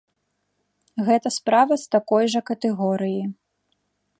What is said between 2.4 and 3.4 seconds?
катэгорыі.